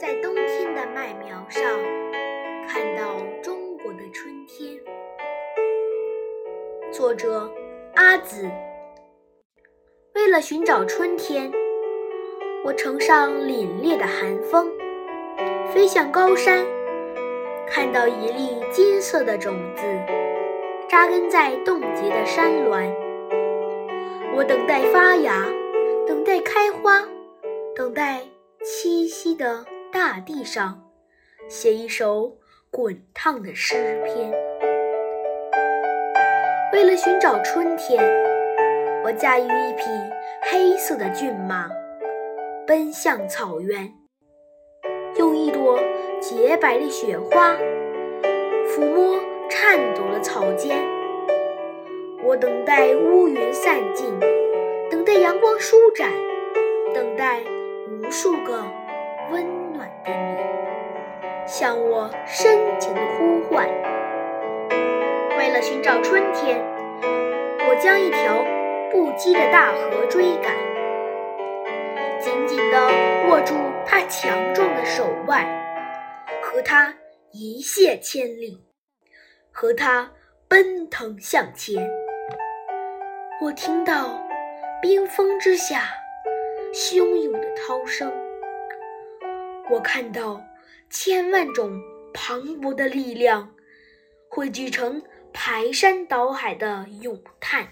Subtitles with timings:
[0.00, 1.62] 在冬天的麦苗上
[2.66, 4.80] 看到中国的春天。
[6.90, 7.46] 作者
[7.96, 8.48] 阿紫。
[10.14, 11.52] 为了寻找春天，
[12.64, 14.72] 我乘上凛冽的寒风，
[15.70, 16.64] 飞向高山，
[17.68, 19.82] 看到一粒金色的种子
[20.88, 22.90] 扎根在冻结的山峦。
[24.34, 25.46] 我等待发芽，
[26.06, 27.06] 等待开花，
[27.76, 28.22] 等待
[28.62, 29.62] 栖息的
[29.92, 30.80] 大地上
[31.48, 32.36] 写一首
[32.70, 34.30] 滚烫的诗篇。
[36.72, 38.00] 为了寻找春天，
[39.04, 39.84] 我驾驭一匹
[40.42, 41.68] 黑色的骏马，
[42.68, 43.92] 奔向草原，
[45.16, 45.80] 用一朵
[46.20, 47.56] 洁白的雪花
[48.68, 50.78] 抚摸颤抖的草尖。
[52.22, 54.08] 我等待乌云散尽，
[54.88, 56.12] 等待阳光舒展，
[56.94, 57.40] 等待
[57.88, 58.62] 无数个
[59.30, 63.68] 温暖的你向我深情的呼唤。
[65.38, 66.58] 为了寻找春天，
[67.68, 68.44] 我将一条
[68.90, 70.54] 不羁的大河追赶，
[72.20, 73.54] 紧紧地握住
[73.86, 75.46] 它强壮的手腕，
[76.42, 76.94] 和它
[77.32, 78.62] 一泻千里，
[79.52, 80.10] 和它
[80.48, 81.88] 奔腾向前。
[83.40, 84.20] 我听到
[84.82, 85.84] 冰封之下
[86.74, 88.12] 汹涌的涛声，
[89.70, 90.40] 我看到
[90.90, 91.80] 千万种
[92.12, 93.48] 磅礴的力量
[94.28, 97.68] 汇聚成排山倒海的咏叹。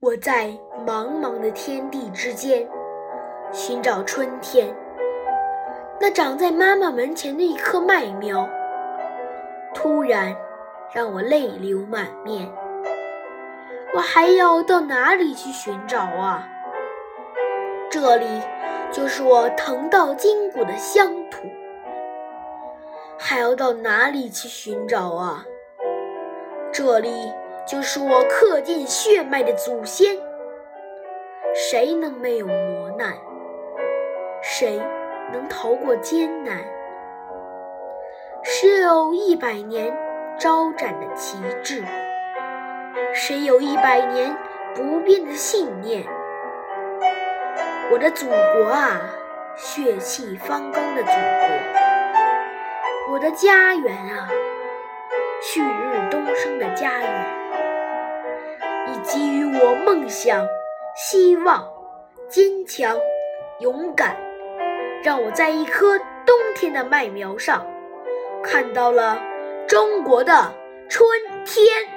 [0.00, 0.48] 我在
[0.86, 2.68] 茫茫的天地之间
[3.52, 4.74] 寻找春天，
[6.00, 8.48] 那长在妈妈门前的一棵麦苗，
[9.74, 10.34] 突然。
[10.92, 12.48] 让我泪流满面。
[13.94, 16.48] 我还要到哪里去寻找啊？
[17.94, 18.26] 这里
[18.90, 21.46] 就是我疼到筋骨的乡土。
[23.16, 25.46] 还要到哪里去寻找啊？
[26.72, 27.32] 这里
[27.64, 30.18] 就是我刻进血脉的祖先。
[31.54, 33.14] 谁能没有磨难？
[34.42, 34.76] 谁
[35.32, 36.58] 能逃过艰难？
[38.42, 39.96] 谁有一百年。
[40.36, 41.84] 招展的旗帜，
[43.12, 44.36] 谁有一百年
[44.74, 46.04] 不变的信念？
[47.90, 49.00] 我的祖国啊，
[49.56, 51.48] 血气方刚的祖国，
[53.12, 54.28] 我的家园啊，
[55.42, 57.26] 旭日东升的家园，
[58.88, 60.46] 你给予我梦想、
[60.96, 61.68] 希望、
[62.28, 62.98] 坚强、
[63.60, 64.16] 勇敢，
[65.02, 67.64] 让我在一棵冬天的麦苗上
[68.42, 69.22] 看到了。
[69.66, 70.52] 中国的
[70.88, 71.08] 春
[71.46, 71.93] 天。